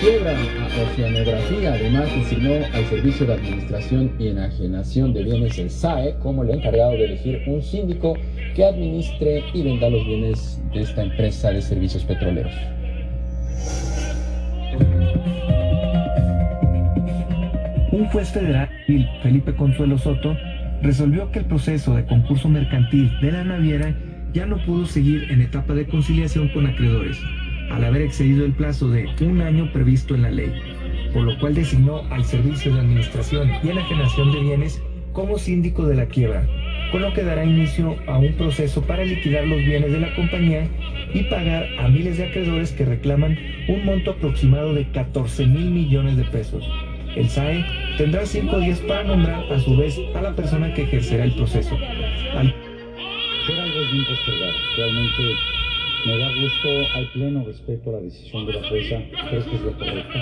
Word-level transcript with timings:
Quiebra 0.00 0.34
Oceanografía 0.82 1.74
además 1.74 2.12
designó 2.16 2.54
al 2.72 2.84
Servicio 2.86 3.26
de 3.26 3.34
Administración 3.34 4.16
y 4.18 4.28
Enajenación 4.28 5.14
de 5.14 5.22
Bienes, 5.22 5.58
el 5.58 5.70
SAE, 5.70 6.16
como 6.18 6.42
el 6.42 6.50
encargado 6.50 6.92
de 6.92 7.04
elegir 7.04 7.42
un 7.46 7.62
síndico 7.62 8.14
que 8.56 8.64
administre 8.64 9.44
y 9.54 9.62
venda 9.62 9.88
los 9.88 10.04
bienes 10.04 10.60
de 10.74 10.80
esta 10.80 11.02
empresa 11.02 11.50
de 11.50 11.62
servicios 11.62 12.04
petroleros. 12.04 12.52
Un 17.92 18.06
juez 18.06 18.32
federal, 18.32 18.70
Felipe 19.22 19.54
Consuelo 19.54 19.98
Soto, 19.98 20.34
resolvió 20.82 21.30
que 21.30 21.40
el 21.40 21.44
proceso 21.44 21.94
de 21.94 22.06
concurso 22.06 22.48
mercantil 22.48 23.12
de 23.20 23.32
la 23.32 23.44
naviera 23.44 23.94
ya 24.32 24.46
no 24.46 24.56
pudo 24.64 24.86
seguir 24.86 25.30
en 25.30 25.42
etapa 25.42 25.74
de 25.74 25.86
conciliación 25.86 26.48
con 26.48 26.66
acreedores 26.66 27.20
al 27.70 27.84
haber 27.84 28.00
excedido 28.00 28.46
el 28.46 28.52
plazo 28.52 28.88
de 28.88 29.10
un 29.20 29.42
año 29.42 29.70
previsto 29.74 30.14
en 30.14 30.22
la 30.22 30.30
ley, 30.30 30.54
por 31.12 31.24
lo 31.24 31.38
cual 31.38 31.54
designó 31.54 31.98
al 32.10 32.24
Servicio 32.24 32.72
de 32.72 32.80
Administración 32.80 33.50
y 33.62 33.68
Enajenación 33.68 34.32
de 34.32 34.40
Bienes 34.40 34.82
como 35.12 35.36
síndico 35.38 35.86
de 35.86 35.96
la 35.96 36.06
quiebra, 36.06 36.46
con 36.92 37.02
lo 37.02 37.12
que 37.12 37.24
dará 37.24 37.44
inicio 37.44 37.96
a 38.06 38.16
un 38.16 38.32
proceso 38.34 38.80
para 38.82 39.04
liquidar 39.04 39.46
los 39.46 39.58
bienes 39.58 39.92
de 39.92 40.00
la 40.00 40.14
compañía 40.14 40.66
y 41.12 41.24
pagar 41.24 41.66
a 41.78 41.88
miles 41.88 42.16
de 42.16 42.24
acreedores 42.24 42.72
que 42.72 42.86
reclaman 42.86 43.36
un 43.68 43.84
monto 43.84 44.12
aproximado 44.12 44.72
de 44.72 44.88
14 44.88 45.46
mil 45.46 45.70
millones 45.70 46.16
de 46.16 46.24
pesos. 46.24 46.66
El 47.16 47.28
SAE 47.28 47.64
tendrá 47.98 48.24
cinco 48.24 48.58
días 48.58 48.80
para 48.80 49.04
nombrar 49.04 49.44
a 49.52 49.58
su 49.58 49.76
vez 49.76 49.98
a 50.14 50.22
la 50.22 50.34
persona 50.34 50.72
que 50.72 50.82
ejercerá 50.82 51.24
el 51.24 51.34
proceso. 51.34 51.76
Al... 52.36 52.46
algo 52.46 53.80
bien. 53.92 54.06
Realmente 54.76 55.36
me 56.06 56.18
da 56.18 56.28
gusto, 56.34 56.68
hay 56.94 57.06
pleno 57.12 57.44
respeto 57.44 57.90
a 57.90 57.92
la 57.94 58.00
decisión 58.00 58.46
de 58.46 58.52
la 58.54 58.68
jueza, 58.68 58.96
creo 59.28 59.44
que 59.44 59.54
es 59.56 59.60
lo 59.60 59.72
correcto. 59.78 60.18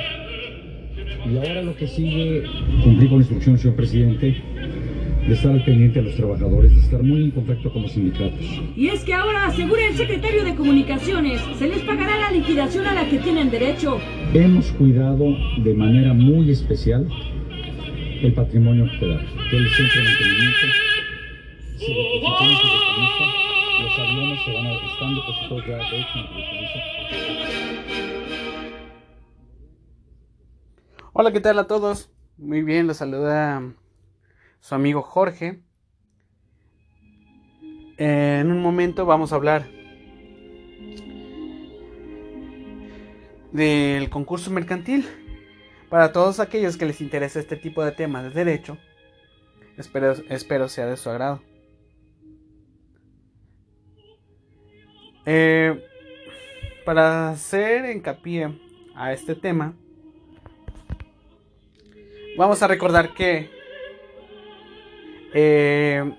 Y 1.30 1.36
ahora 1.36 1.62
lo 1.62 1.76
que 1.76 1.86
sigue, 1.86 2.42
cumplir 2.82 3.08
con 3.08 3.18
la 3.18 3.22
instrucción, 3.22 3.58
señor 3.58 3.76
presidente, 3.76 4.42
de 5.30 5.36
estar 5.36 5.52
al 5.52 5.64
pendiente 5.64 6.00
a 6.00 6.02
los 6.02 6.16
trabajadores, 6.16 6.74
de 6.74 6.80
estar 6.80 7.00
muy 7.04 7.22
en 7.22 7.30
contacto 7.30 7.72
con 7.72 7.82
los 7.82 7.92
sindicatos. 7.92 8.40
Y 8.74 8.88
es 8.88 9.04
que 9.04 9.14
ahora, 9.14 9.46
asegura 9.46 9.86
el 9.86 9.94
secretario 9.94 10.42
de 10.44 10.56
Comunicaciones, 10.56 11.40
se 11.56 11.68
les 11.68 11.82
pagará 11.82 12.18
la 12.18 12.32
liquidación 12.32 12.84
a 12.84 12.94
la 12.94 13.08
que 13.08 13.18
tienen 13.18 13.48
derecho. 13.48 14.00
Hemos 14.34 14.72
cuidado 14.72 15.36
de 15.62 15.72
manera 15.72 16.14
muy 16.14 16.50
especial 16.50 17.06
el 18.22 18.34
patrimonio 18.34 18.86
federal, 18.98 19.24
que 19.48 19.56
el 19.56 19.68
centro 19.68 20.00
de 20.00 20.08
mantenimiento 20.08 20.66
se 21.78 21.92
los 23.84 23.98
aviones 24.00 24.38
se 24.44 24.52
van 24.52 24.66
a, 24.66 24.72
están 24.72 25.14
depositados 25.14 25.64
ya 25.68 25.76
de 25.76 26.00
hecho 26.00 26.18
Hola, 31.12 31.30
¿qué 31.32 31.40
tal 31.40 31.58
a 31.60 31.68
todos? 31.68 32.10
Muy 32.36 32.62
bien, 32.62 32.88
los 32.88 32.96
saluda 32.96 33.62
su 34.60 34.74
amigo 34.74 35.02
Jorge. 35.02 35.62
En 37.96 38.50
un 38.50 38.62
momento 38.62 39.04
vamos 39.04 39.32
a 39.32 39.36
hablar 39.36 39.68
del 43.52 44.08
concurso 44.10 44.50
mercantil. 44.50 45.06
Para 45.88 46.12
todos 46.12 46.38
aquellos 46.38 46.76
que 46.76 46.86
les 46.86 47.00
interesa 47.00 47.40
este 47.40 47.56
tipo 47.56 47.84
de 47.84 47.90
temas 47.90 48.22
de 48.22 48.30
derecho, 48.30 48.78
espero, 49.76 50.12
espero 50.28 50.68
sea 50.68 50.86
de 50.86 50.96
su 50.96 51.10
agrado. 51.10 51.42
Eh, 55.26 55.84
para 56.84 57.30
hacer 57.30 57.90
hincapié 57.90 58.56
a 58.94 59.12
este 59.12 59.34
tema, 59.34 59.74
vamos 62.38 62.62
a 62.62 62.68
recordar 62.68 63.14
que 63.14 63.59
eh, 65.34 66.12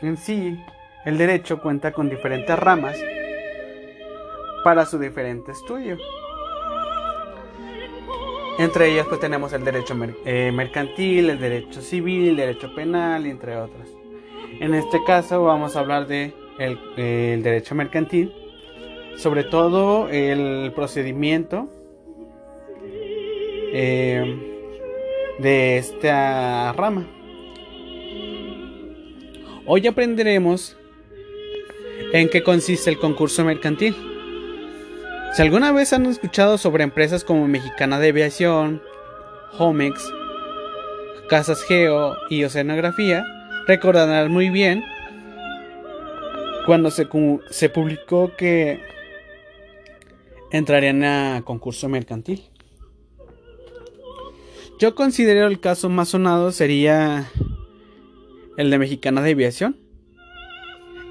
en 0.00 0.16
sí 0.16 0.58
el 1.04 1.18
derecho 1.18 1.60
cuenta 1.60 1.92
con 1.92 2.08
diferentes 2.08 2.58
ramas 2.58 2.98
para 4.64 4.86
su 4.86 4.98
diferente 4.98 5.52
estudio. 5.52 5.98
Entre 8.58 8.92
ellas 8.92 9.06
pues 9.08 9.20
tenemos 9.20 9.52
el 9.52 9.64
derecho 9.64 9.96
eh, 10.24 10.52
mercantil, 10.52 11.30
el 11.30 11.40
derecho 11.40 11.80
civil, 11.80 12.30
el 12.30 12.36
derecho 12.36 12.74
penal, 12.74 13.26
entre 13.26 13.56
otros. 13.56 13.88
En 14.60 14.74
este 14.74 15.02
caso 15.04 15.44
vamos 15.44 15.74
a 15.74 15.80
hablar 15.80 16.06
de 16.06 16.34
el, 16.58 17.42
derecho 17.42 17.74
mercantil, 17.74 18.32
sobre 19.16 19.44
todo 19.44 20.08
el 20.08 20.72
procedimiento 20.74 21.68
eh, 23.72 24.36
de 25.38 25.78
esta 25.78 26.72
rama. 26.74 27.06
Hoy 29.64 29.86
aprenderemos 29.86 30.76
en 32.12 32.28
qué 32.28 32.42
consiste 32.42 32.90
el 32.90 32.98
concurso 32.98 33.44
mercantil. 33.44 33.94
Si 35.34 35.40
alguna 35.40 35.70
vez 35.70 35.92
han 35.92 36.06
escuchado 36.06 36.58
sobre 36.58 36.82
empresas 36.82 37.22
como 37.22 37.46
Mexicana 37.46 38.00
de 38.00 38.08
Aviación, 38.08 38.82
Homex, 39.58 40.12
Casas 41.28 41.62
Geo 41.62 42.16
y 42.28 42.42
Oceanografía, 42.42 43.24
recordarán 43.68 44.32
muy 44.32 44.50
bien 44.50 44.82
cuando 46.66 46.90
se, 46.90 47.06
se 47.50 47.68
publicó 47.68 48.32
que 48.36 48.80
entrarían 50.50 51.04
a 51.04 51.42
concurso 51.44 51.88
mercantil. 51.88 52.42
Yo 54.80 54.96
considero 54.96 55.46
el 55.46 55.60
caso 55.60 55.88
más 55.88 56.08
sonado 56.08 56.50
sería 56.50 57.30
el 58.56 58.70
de 58.70 58.78
Mexicana 58.78 59.22
de 59.22 59.32
Aviación, 59.32 59.76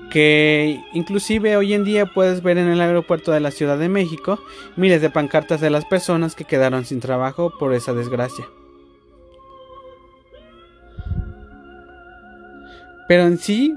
que 0.09 0.79
inclusive 0.93 1.57
hoy 1.57 1.73
en 1.73 1.83
día 1.83 2.05
puedes 2.05 2.43
ver 2.43 2.57
en 2.57 2.67
el 2.67 2.81
aeropuerto 2.81 3.31
de 3.31 3.39
la 3.39 3.51
Ciudad 3.51 3.77
de 3.77 3.89
México 3.89 4.39
miles 4.75 5.01
de 5.01 5.09
pancartas 5.09 5.61
de 5.61 5.69
las 5.69 5.85
personas 5.85 6.35
que 6.35 6.45
quedaron 6.45 6.85
sin 6.85 6.99
trabajo 6.99 7.53
por 7.57 7.73
esa 7.73 7.93
desgracia. 7.93 8.45
Pero 13.07 13.23
en 13.23 13.37
sí 13.37 13.73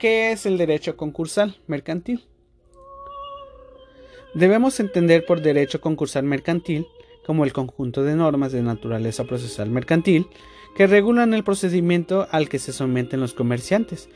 ¿Qué 0.00 0.32
es 0.32 0.46
el 0.46 0.56
derecho 0.56 0.96
concursal 0.96 1.58
mercantil? 1.66 2.24
Debemos 4.32 4.80
entender 4.80 5.26
por 5.26 5.42
derecho 5.42 5.82
concursal 5.82 6.24
mercantil 6.24 6.86
como 7.26 7.44
el 7.44 7.52
conjunto 7.52 8.02
de 8.02 8.16
normas 8.16 8.52
de 8.52 8.62
naturaleza 8.62 9.24
procesal 9.24 9.68
mercantil 9.68 10.26
que 10.74 10.86
regulan 10.86 11.34
el 11.34 11.44
procedimiento 11.44 12.26
al 12.30 12.48
que 12.48 12.58
se 12.58 12.72
someten 12.72 13.20
los 13.20 13.34
comerciantes 13.34 14.08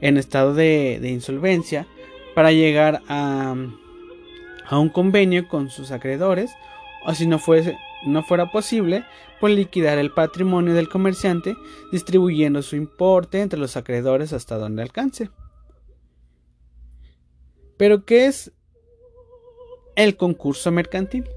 en 0.00 0.16
estado 0.16 0.54
de, 0.54 1.00
insolvencia 1.02 1.86
para 2.34 2.52
llegar 2.52 3.02
a, 3.08 3.54
a, 4.66 4.78
un 4.78 4.88
convenio 4.88 5.48
con 5.48 5.70
sus 5.70 5.90
acreedores 5.90 6.50
o 7.04 7.14
si 7.14 7.26
no 7.26 7.40
no 8.06 8.22
fuera 8.22 8.52
posible, 8.52 9.04
pues 9.40 9.54
liquidar 9.54 9.98
el 9.98 10.12
patrimonio 10.12 10.74
del 10.74 10.88
comerciante 10.88 11.56
distribuyendo 11.92 12.62
su 12.62 12.76
importe 12.76 13.40
entre 13.40 13.58
los 13.58 13.76
acreedores 13.76 14.32
hasta 14.32 14.58
donde 14.58 14.82
alcance. 14.82 15.30
Pero, 17.76 18.04
¿qué 18.04 18.26
es 18.26 18.52
el 19.96 20.16
concurso 20.16 20.70
mercantil? 20.70 21.28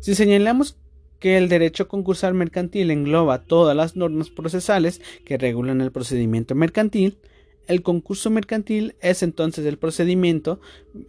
Si 0.00 0.14
señalamos 0.14 0.78
que 1.18 1.36
el 1.36 1.48
derecho 1.48 1.88
concursal 1.88 2.34
mercantil 2.34 2.90
engloba 2.90 3.42
todas 3.42 3.76
las 3.76 3.96
normas 3.96 4.30
procesales 4.30 5.00
que 5.24 5.38
regulan 5.38 5.80
el 5.80 5.92
procedimiento 5.92 6.54
mercantil, 6.54 7.18
el 7.66 7.82
concurso 7.82 8.30
mercantil 8.30 8.96
es 9.00 9.22
entonces 9.22 9.66
el 9.66 9.78
procedimiento 9.78 10.60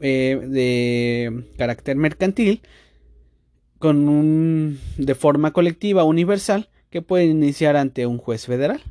eh, 0.01 0.39
de 0.45 1.45
carácter 1.57 1.95
mercantil 1.95 2.61
con 3.79 4.09
un, 4.09 4.79
de 4.97 5.15
forma 5.15 5.53
colectiva 5.53 6.03
universal 6.03 6.69
que 6.89 7.01
pueden 7.01 7.29
iniciar 7.29 7.77
ante 7.77 8.05
un 8.05 8.17
juez 8.17 8.45
federal. 8.45 8.81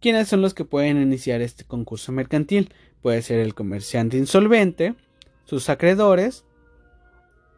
¿Quiénes 0.00 0.28
son 0.28 0.42
los 0.42 0.52
que 0.52 0.64
pueden 0.64 1.00
iniciar 1.00 1.40
este 1.40 1.64
concurso 1.64 2.12
mercantil? 2.12 2.72
Puede 3.00 3.22
ser 3.22 3.38
el 3.38 3.54
comerciante 3.54 4.18
insolvente, 4.18 4.94
sus 5.44 5.70
acreedores 5.70 6.44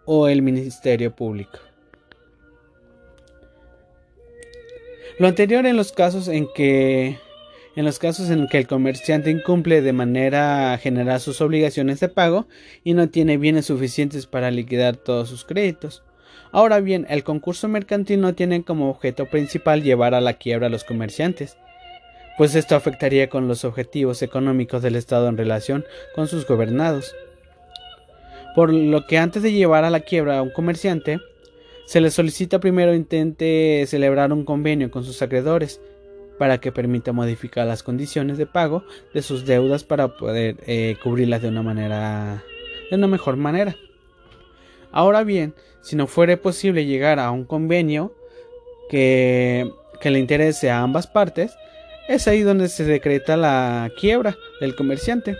o 0.04 0.28
el 0.28 0.42
Ministerio 0.42 1.14
Público. 1.14 1.58
Lo 5.18 5.28
anterior 5.28 5.66
en 5.66 5.76
los 5.76 5.92
casos 5.92 6.28
en 6.28 6.48
que 6.54 7.18
en 7.74 7.84
los 7.86 7.98
casos 7.98 8.28
en 8.28 8.48
que 8.48 8.58
el 8.58 8.66
comerciante 8.66 9.30
incumple 9.30 9.80
de 9.80 9.94
manera 9.94 10.76
general 10.78 11.20
sus 11.20 11.40
obligaciones 11.40 12.00
de 12.00 12.08
pago 12.08 12.46
y 12.84 12.92
no 12.92 13.08
tiene 13.08 13.38
bienes 13.38 13.66
suficientes 13.66 14.26
para 14.26 14.50
liquidar 14.50 14.96
todos 14.96 15.30
sus 15.30 15.44
créditos, 15.44 16.02
Ahora 16.52 16.80
bien, 16.80 17.06
el 17.08 17.24
concurso 17.24 17.66
mercantil 17.66 18.20
no 18.20 18.34
tiene 18.34 18.62
como 18.62 18.90
objeto 18.90 19.24
principal 19.24 19.82
llevar 19.82 20.14
a 20.14 20.20
la 20.20 20.34
quiebra 20.34 20.66
a 20.66 20.70
los 20.70 20.84
comerciantes, 20.84 21.56
pues 22.36 22.54
esto 22.54 22.76
afectaría 22.76 23.30
con 23.30 23.48
los 23.48 23.64
objetivos 23.64 24.20
económicos 24.20 24.82
del 24.82 24.96
Estado 24.96 25.28
en 25.28 25.38
relación 25.38 25.86
con 26.14 26.28
sus 26.28 26.46
gobernados. 26.46 27.14
Por 28.54 28.70
lo 28.70 29.06
que 29.06 29.16
antes 29.16 29.42
de 29.42 29.52
llevar 29.52 29.84
a 29.84 29.90
la 29.90 30.00
quiebra 30.00 30.38
a 30.38 30.42
un 30.42 30.50
comerciante, 30.50 31.20
se 31.92 32.00
le 32.00 32.10
solicita 32.10 32.58
primero 32.58 32.94
intente 32.94 33.84
celebrar 33.86 34.32
un 34.32 34.46
convenio 34.46 34.90
con 34.90 35.04
sus 35.04 35.20
acreedores 35.20 35.78
para 36.38 36.56
que 36.56 36.72
permita 36.72 37.12
modificar 37.12 37.66
las 37.66 37.82
condiciones 37.82 38.38
de 38.38 38.46
pago 38.46 38.82
de 39.12 39.20
sus 39.20 39.44
deudas 39.44 39.84
para 39.84 40.16
poder 40.16 40.56
eh, 40.66 40.96
cubrirlas 41.02 41.42
de 41.42 41.48
una 41.48 41.62
manera 41.62 42.42
de 42.90 42.96
una 42.96 43.08
mejor 43.08 43.36
manera. 43.36 43.76
Ahora 44.90 45.22
bien, 45.22 45.52
si 45.82 45.94
no 45.94 46.06
fuere 46.06 46.38
posible 46.38 46.86
llegar 46.86 47.18
a 47.18 47.30
un 47.30 47.44
convenio 47.44 48.14
que, 48.88 49.70
que 50.00 50.10
le 50.10 50.18
interese 50.18 50.70
a 50.70 50.80
ambas 50.80 51.06
partes, 51.06 51.52
es 52.08 52.26
ahí 52.26 52.40
donde 52.40 52.70
se 52.70 52.84
decreta 52.84 53.36
la 53.36 53.92
quiebra 54.00 54.38
del 54.62 54.74
comerciante 54.76 55.36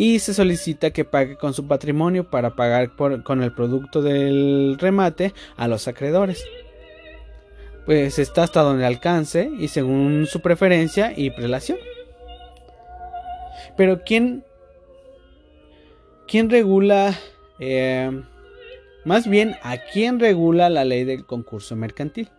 y 0.00 0.18
se 0.18 0.32
solicita 0.32 0.92
que 0.92 1.04
pague 1.04 1.36
con 1.36 1.52
su 1.52 1.66
patrimonio 1.66 2.24
para 2.24 2.54
pagar 2.54 2.92
con 2.96 3.42
el 3.42 3.52
producto 3.52 4.00
del 4.00 4.78
remate 4.78 5.34
a 5.58 5.68
los 5.68 5.88
acreedores. 5.88 6.42
Pues 7.84 8.18
está 8.18 8.44
hasta 8.44 8.62
donde 8.62 8.86
alcance 8.86 9.50
y 9.58 9.68
según 9.68 10.24
su 10.26 10.40
preferencia 10.40 11.12
y 11.14 11.28
prelación. 11.28 11.76
Pero 13.76 14.00
¿quién, 14.02 14.42
quién 16.26 16.48
regula, 16.48 17.14
eh, 17.58 18.22
más 19.04 19.28
bien 19.28 19.54
a 19.62 19.76
quién 19.92 20.18
regula 20.18 20.70
la 20.70 20.86
ley 20.86 21.04
del 21.04 21.26
concurso 21.26 21.76
mercantil? 21.76 22.30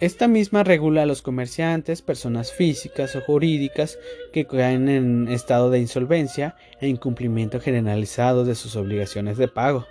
Esta 0.00 0.26
misma 0.26 0.64
regula 0.64 1.02
a 1.02 1.06
los 1.06 1.22
comerciantes, 1.22 2.02
personas 2.02 2.52
físicas 2.52 3.14
o 3.14 3.20
jurídicas 3.20 3.98
que 4.32 4.44
caen 4.44 4.88
en 4.88 5.28
estado 5.28 5.70
de 5.70 5.78
insolvencia 5.78 6.56
e 6.80 6.88
incumplimiento 6.88 7.60
generalizado 7.60 8.44
de 8.44 8.56
sus 8.56 8.74
obligaciones 8.74 9.38
de 9.38 9.46
pago, 9.46 9.86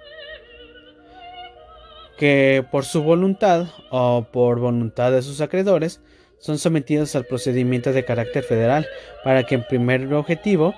que 2.17 2.65
por 2.69 2.83
su 2.83 3.01
voluntad 3.01 3.67
o 3.91 4.27
por 4.29 4.59
voluntad 4.59 5.11
de 5.13 5.21
sus 5.21 5.39
acreedores 5.39 6.01
son 6.37 6.59
sometidos 6.59 7.15
al 7.15 7.25
procedimiento 7.25 7.93
de 7.93 8.03
carácter 8.03 8.43
federal 8.43 8.85
para 9.23 9.43
que 9.43 9.55
en 9.55 9.65
primer 9.65 10.13
objetivo 10.13 10.75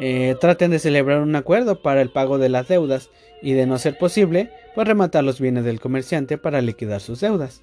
eh, 0.00 0.34
traten 0.40 0.70
de 0.70 0.78
celebrar 0.78 1.20
un 1.20 1.36
acuerdo 1.36 1.82
para 1.82 2.00
el 2.00 2.10
pago 2.10 2.38
de 2.38 2.48
las 2.48 2.68
deudas 2.68 3.10
y 3.42 3.52
de 3.52 3.66
no 3.66 3.78
ser 3.78 3.98
posible, 3.98 4.50
pues 4.74 4.88
rematar 4.88 5.22
los 5.22 5.38
bienes 5.40 5.64
del 5.64 5.78
comerciante 5.78 6.38
para 6.38 6.62
liquidar 6.62 7.02
sus 7.02 7.20
deudas. 7.20 7.62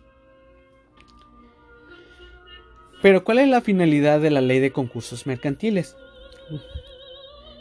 Pero 3.01 3.23
¿cuál 3.23 3.39
es 3.39 3.47
la 3.47 3.61
finalidad 3.61 4.19
de 4.19 4.29
la 4.29 4.41
ley 4.41 4.59
de 4.59 4.71
concursos 4.71 5.25
mercantiles? 5.25 5.95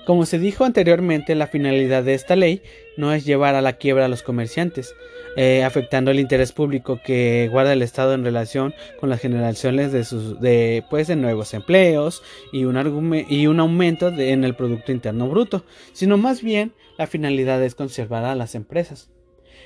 Como 0.04 0.26
se 0.26 0.38
dijo 0.38 0.64
anteriormente, 0.64 1.34
la 1.34 1.46
finalidad 1.46 2.02
de 2.02 2.14
esta 2.14 2.37
ley 2.37 2.62
no 2.96 3.12
es 3.12 3.25
llevar 3.25 3.54
a 3.54 3.60
la 3.60 3.75
quiebra 3.75 4.06
a 4.06 4.08
los 4.08 4.22
comerciantes, 4.22 4.94
eh, 5.37 5.62
afectando 5.62 6.10
el 6.10 6.19
interés 6.19 6.52
público 6.52 7.00
que 7.04 7.48
guarda 7.50 7.72
el 7.72 7.82
Estado 7.82 8.14
en 8.14 8.25
relación 8.25 8.75
con 8.98 9.08
las 9.08 9.20
generaciones 9.20 9.92
de, 9.92 10.04
sus, 10.04 10.40
de, 10.40 10.84
pues, 10.90 11.06
de 11.06 11.16
nuevos 11.16 11.54
empleos 11.54 12.22
y 12.52 12.64
un, 12.64 13.25
y 13.28 13.46
un 13.46 13.60
aumento 13.60 14.08
en 14.08 14.44
el 14.44 14.54
Producto 14.54 14.90
Interno 14.90 15.28
Bruto, 15.28 15.64
sino 15.92 16.16
más 16.16 16.42
bien 16.42 16.72
la 16.98 17.06
finalidad 17.06 17.62
es 17.62 17.75
conservar 17.75 18.25
a 18.25 18.34
las 18.34 18.54
empresas. 18.54 19.10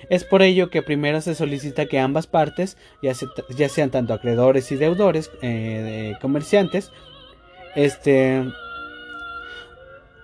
Es 0.09 0.25
por 0.25 0.43
ello 0.43 0.71
que 0.71 0.83
primero 0.83 1.21
se 1.21 1.35
solicita 1.35 1.87
que 1.87 1.99
ambas 1.99 2.27
partes, 2.27 2.77
ya, 3.03 3.69
sean 3.69 3.91
tanto 3.91 4.15
acreedores 4.15 4.71
y 4.73 4.77
deudores, 4.77 5.31
eh, 5.43 6.15
comerciantes, 6.21 6.91
este, 7.75 8.45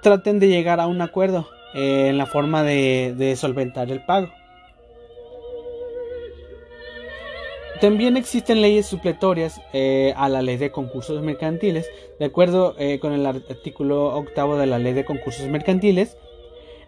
traten 0.03 0.38
de 0.38 0.49
llegar 0.49 0.81
a 0.81 0.87
un 0.87 1.00
acuerdo 1.03 1.49
eh, 1.75 2.09
en 2.09 2.19
la 2.19 2.27
forma 2.27 2.62
de, 2.62 3.35
solventar 3.37 3.91
el 3.91 4.05
pago. 4.05 4.31
También 7.81 8.19
existen 8.19 8.61
leyes 8.61 8.85
supletorias 8.85 9.59
eh, 9.73 10.12
a 10.15 10.29
la 10.29 10.43
ley 10.43 10.59
de 10.59 10.71
concursos 10.71 11.23
mercantiles. 11.23 11.88
De 12.19 12.26
acuerdo 12.26 12.76
con 13.00 13.15
el 13.15 13.25
artículo 13.25 14.15
octavo 14.15 14.59
de 14.59 14.67
la 14.67 14.79
ley 14.79 14.93
de 14.93 15.06
concursos 15.06 15.47
mercantiles, 15.47 16.19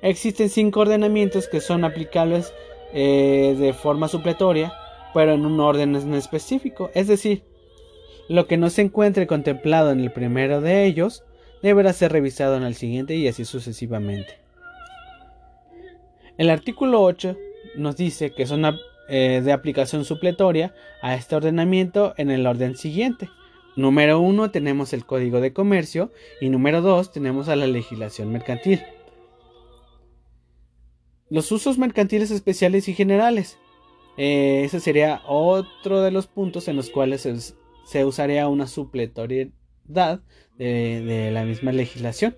existen 0.03 0.51
cinco 0.51 0.81
ordenamientos 0.81 1.49
que 1.49 1.63
son 1.63 1.87
aplicables 1.87 2.53
eh, 2.93 3.57
de 3.59 3.73
forma 3.73 4.09
supletoria, 4.09 4.73
pero 5.15 5.33
en 5.33 5.47
un 5.47 5.61
orden 5.61 5.97
en 5.97 6.15
específico. 6.15 6.91
Es 6.95 7.09
decir, 7.09 7.43
lo 8.29 8.47
que 8.47 8.57
no 8.57 8.71
se 8.71 8.83
encuentre 8.83 9.27
contemplado 9.27 9.91
en 9.91 10.01
el 10.01 10.13
primero 10.13 10.61
de 10.61 10.85
ellos 10.85 11.25
deberá 11.63 11.93
ser 11.93 12.13
revisado 12.13 12.57
en 12.57 12.63
el 12.63 12.75
siguiente 12.75 13.15
y 13.15 13.29
así 13.29 13.45
sucesivamente. 13.45 14.39
El 16.39 16.51
artículo 16.51 17.03
8 17.03 17.37
nos 17.77 17.97
dice 17.97 18.33
que 18.33 18.47
son 18.47 18.65
eh, 19.09 19.43
de 19.45 19.53
aplicación 19.53 20.05
supletoria 20.05 20.75
a 21.03 21.15
este 21.15 21.37
ordenamiento 21.37 22.15
en 22.17 22.31
el 22.31 22.47
orden 22.47 22.77
siguiente. 22.77 23.29
Número 23.77 24.21
1 24.21 24.51
tenemos 24.51 24.93
el 24.93 25.07
Código 25.07 25.41
de 25.41 25.53
Comercio 25.53 26.11
y 26.41 26.51
número 26.51 26.83
2 26.83 27.13
tenemos 27.13 27.49
a 27.49 27.57
la 27.57 27.67
legislación 27.67 28.31
mercantil. 28.33 28.83
Los 31.33 31.51
usos 31.51 31.79
mercantiles 31.79 32.31
especiales 32.31 32.89
y 32.89 32.93
generales. 32.93 33.57
Eh, 34.19 34.65
ese 34.67 34.81
sería 34.81 35.23
otro 35.27 36.03
de 36.03 36.11
los 36.11 36.27
puntos 36.27 36.69
en 36.69 36.77
los 36.77 36.91
cuales 36.91 37.23
se, 37.87 38.05
usaría 38.05 38.49
una 38.49 38.67
supletoriedad 38.67 40.21
de, 40.59 41.31
la 41.33 41.47
misma 41.47 41.73
legislación. 41.73 42.37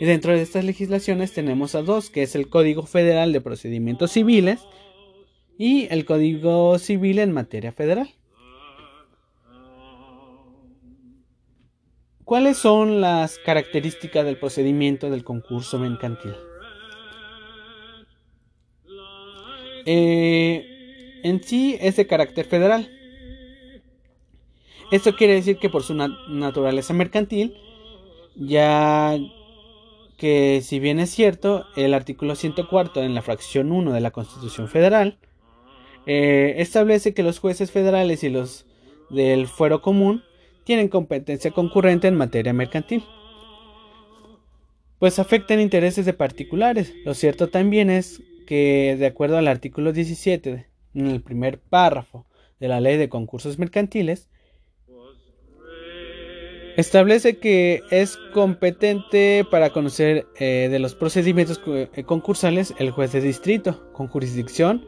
Y 0.00 0.04
dentro 0.06 0.32
de 0.32 0.42
estas 0.42 0.64
legislaciones 0.64 1.34
tenemos 1.34 1.76
a 1.76 1.82
dos, 1.82 2.10
que 2.10 2.24
es 2.24 2.34
el 2.34 2.48
Código 2.48 2.82
Federal 2.82 3.32
de 3.32 3.40
Procedimientos 3.40 4.10
Civiles 4.10 4.58
y 5.56 5.86
el 5.92 6.04
Código 6.04 6.80
Civil 6.80 7.20
en 7.20 7.30
materia 7.30 7.70
federal. 7.70 8.10
¿Cuáles 12.24 12.56
son 12.56 13.00
las 13.00 13.38
características 13.38 14.24
del 14.24 14.36
procedimiento 14.36 15.10
del 15.10 15.22
concurso 15.22 15.78
mercantil? 15.78 16.34
Eh, 19.86 21.20
en 21.22 21.42
sí 21.42 21.76
es 21.80 21.96
de 21.96 22.06
carácter 22.06 22.44
federal. 22.46 22.90
Esto 24.90 25.16
quiere 25.16 25.34
decir 25.34 25.56
que 25.56 25.70
por 25.70 25.82
su 25.82 25.94
naturaleza 25.94 26.92
mercantil, 26.92 27.56
ya 28.36 29.18
que 30.18 30.60
si 30.62 30.78
bien 30.78 31.00
es 31.00 31.10
cierto, 31.10 31.66
el 31.76 31.94
artículo 31.94 32.34
104 32.34 33.02
en 33.02 33.14
la 33.14 33.22
fracción 33.22 33.72
1 33.72 33.92
de 33.92 34.00
la 34.00 34.10
Constitución 34.10 34.68
Federal 34.68 35.18
eh, 36.06 36.54
establece 36.58 37.14
que 37.14 37.22
los 37.22 37.38
jueces 37.38 37.70
federales 37.70 38.22
y 38.22 38.28
los 38.28 38.66
del 39.08 39.46
fuero 39.46 39.82
común 39.82 40.22
tienen 40.64 40.88
competencia 40.88 41.50
concurrente 41.50 42.08
en 42.08 42.16
materia 42.16 42.52
mercantil. 42.52 43.04
Pues 44.98 45.18
afectan 45.18 45.60
intereses 45.60 46.06
de 46.06 46.12
particulares. 46.12 46.94
Lo 47.04 47.14
cierto 47.14 47.48
también 47.48 47.90
es 47.90 48.22
que 48.44 48.96
de 48.98 49.06
acuerdo 49.06 49.38
al 49.38 49.48
artículo 49.48 49.92
17 49.92 50.66
en 50.94 51.06
el 51.06 51.22
primer 51.22 51.58
párrafo 51.58 52.26
de 52.60 52.68
la 52.68 52.80
ley 52.80 52.96
de 52.96 53.08
concursos 53.08 53.58
mercantiles, 53.58 54.28
establece 56.76 57.38
que 57.38 57.82
es 57.90 58.16
competente 58.32 59.44
para 59.50 59.70
conocer 59.70 60.26
eh, 60.38 60.68
de 60.70 60.78
los 60.78 60.94
procedimientos 60.94 61.60
eh, 61.66 62.04
concursales 62.04 62.74
el 62.78 62.90
juez 62.90 63.12
de 63.12 63.20
distrito 63.20 63.92
con 63.92 64.08
jurisdicción 64.08 64.86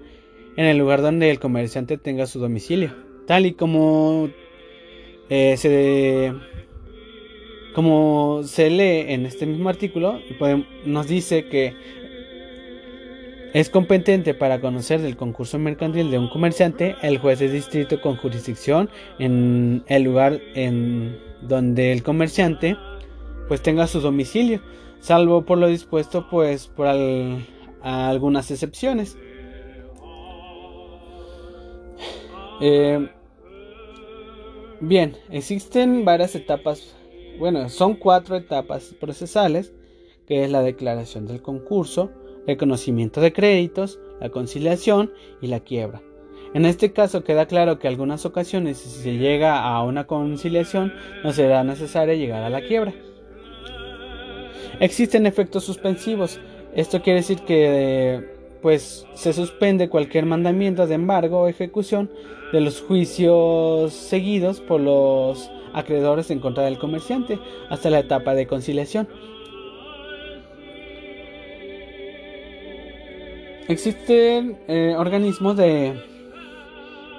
en 0.57 0.67
el 0.67 0.79
lugar 0.79 1.03
donde 1.03 1.31
el 1.31 1.41
comerciante 1.41 1.99
tenga 1.99 2.27
su 2.27 2.39
domicilio, 2.39 2.95
tal 3.27 3.45
y 3.47 3.55
como 3.55 4.31
eh, 5.29 5.57
se 5.57 6.33
como 7.75 8.43
se 8.45 8.71
lee 8.71 9.13
en 9.13 9.27
este 9.27 9.47
mismo 9.47 9.69
artículo, 9.69 10.21
nos 10.85 11.09
dice 11.09 11.49
que 11.49 11.75
es 13.55 13.71
competente 13.71 14.35
para 14.35 14.61
conocer 14.61 15.01
del 15.01 15.17
concurso 15.17 15.61
mercantil 15.61 16.11
de 16.11 16.19
un 16.19 16.29
comerciante 16.29 16.97
el 17.03 17.19
juez 17.19 17.39
de 17.39 17.49
distrito 17.49 18.01
con 18.01 18.17
jurisdicción 18.17 18.91
en 19.21 19.85
el 19.87 20.03
lugar 20.03 20.41
en 20.55 21.17
donde 21.41 21.93
el 21.93 22.03
comerciante 22.03 22.77
pues 23.47 23.63
tenga 23.63 23.87
su 23.87 24.01
domicilio, 24.01 24.61
salvo 24.99 25.45
por 25.45 25.59
lo 25.59 25.69
dispuesto 25.69 26.27
pues 26.29 26.67
por 26.67 26.89
algunas 27.81 28.51
excepciones. 28.51 29.17
Eh, 32.61 33.09
bien, 34.81 35.17
existen 35.31 36.05
varias 36.05 36.35
etapas, 36.35 36.97
bueno, 37.39 37.69
son 37.69 37.95
cuatro 37.95 38.35
etapas 38.35 38.95
procesales 38.99 39.73
que 40.27 40.43
es 40.43 40.51
la 40.51 40.63
declaración 40.63 41.27
del 41.27 41.41
concurso, 41.41 42.11
reconocimiento 42.47 43.21
de 43.21 43.33
créditos, 43.33 43.99
la 44.21 44.31
conciliación 44.31 45.13
y 45.41 45.49
la 45.49 45.61
quiebra. 45.61 46.03
En 46.55 46.67
este 46.67 46.93
caso 46.93 47.25
queda 47.25 47.47
claro 47.47 47.79
que 47.79 47.89
algunas 47.89 48.25
ocasiones 48.27 48.79
si 48.79 48.89
se 48.89 49.19
llega 49.19 49.65
a 49.65 49.83
una 49.83 50.07
conciliación 50.07 50.93
no 51.25 51.33
será 51.33 51.65
necesario 51.65 52.15
llegar 52.15 52.45
a 52.45 52.51
la 52.51 52.63
quiebra. 52.63 52.95
Existen 54.79 55.27
efectos 55.27 55.65
suspensivos. 55.65 56.41
Esto 56.75 57.03
quiere 57.03 57.21
decir 57.21 57.41
que 57.41 58.33
pues 58.63 59.07
se 59.15 59.33
suspende 59.33 59.89
cualquier 59.89 60.27
mandamiento 60.27 60.87
de 60.87 60.95
embargo 60.95 61.43
o 61.43 61.49
ejecución 61.49 62.11
de 62.53 62.61
los 62.61 62.81
juicios 62.81 63.93
seguidos 63.93 64.61
por 64.61 64.81
los 64.81 65.51
acreedores 65.75 66.31
en 66.31 66.39
contra 66.39 66.65
del 66.65 66.79
comerciante 66.79 67.39
hasta 67.69 67.91
la 67.91 67.99
etapa 67.99 68.35
de 68.35 68.47
conciliación. 68.47 69.09
Existen 73.69 74.59
eh, 74.69 74.95
organismos 74.97 75.57
de 75.57 75.95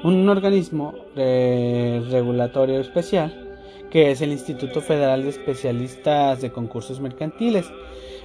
un 0.04 0.30
organismo 0.30 0.94
regulatorio 1.16 2.80
especial 2.80 3.46
que 3.90 4.12
es 4.12 4.22
el 4.22 4.32
Instituto 4.32 4.82
Federal 4.82 5.24
de 5.24 5.30
Especialistas 5.30 6.42
de 6.42 6.52
Concursos 6.52 7.00
Mercantiles. 7.00 7.66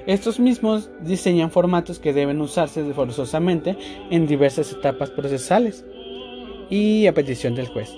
Estos 0.07 0.41
mismos 0.41 0.91
diseñan 1.01 1.51
formatos 1.51 1.99
que 1.99 2.13
deben 2.13 2.41
usarse 2.41 2.83
forzosamente 2.93 3.77
en 4.11 4.27
diversas 4.27 4.73
etapas 4.73 5.11
procesales 5.11 5.85
y 6.69 7.07
a 7.07 7.15
petición 7.15 7.55
del 7.55 7.69
juez. 7.69 7.91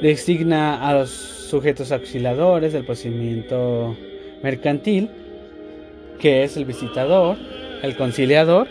Designa 0.00 0.88
a 0.88 0.94
los 0.94 1.10
sujetos 1.10 1.92
auxiliadores 1.92 2.72
del 2.72 2.86
procedimiento 2.86 3.96
mercantil, 4.42 5.10
que 6.18 6.44
es 6.44 6.56
el 6.56 6.64
visitador, 6.64 7.36
el 7.82 7.96
conciliador 7.96 8.68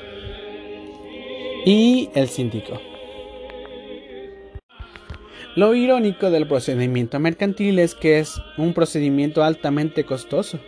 y 1.65 2.09
el 2.15 2.29
síndico. 2.29 2.79
Lo 5.55 5.75
irónico 5.75 6.29
del 6.31 6.47
procedimiento 6.47 7.19
mercantil 7.19 7.79
es 7.79 7.93
que 7.93 8.19
es 8.19 8.41
un 8.57 8.73
procedimiento 8.73 9.43
altamente 9.43 10.05
costoso, 10.05 10.59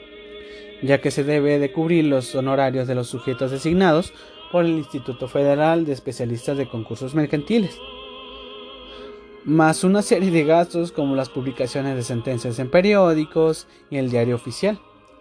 ya 0.82 1.00
que 1.00 1.10
se 1.10 1.24
debe 1.24 1.58
de 1.58 1.72
cubrir 1.72 2.06
los 2.06 2.36
honorarios 2.36 2.88
de 2.88 2.96
los 2.96 3.08
sujetos 3.08 3.52
designados 3.52 4.14
por 4.52 4.66
el 4.66 4.72
Instituto 4.72 5.30
Federal 5.30 5.86
de 5.86 5.94
Especialistas 5.94 6.58
de 6.58 6.68
Concursos 6.68 7.16
Mercantiles, 7.16 7.80
más 9.46 9.84
una 9.84 10.02
serie 10.02 10.32
de 10.32 10.44
gastos 10.44 10.92
como 10.92 11.16
las 11.16 11.30
publicaciones 11.30 11.96
de 11.96 12.04
sentencias 12.04 12.60
en 12.60 12.70
periódicos 12.70 13.68
y 13.90 13.98
el 13.98 14.10
diario 14.10 14.36
oficial, 14.36 14.80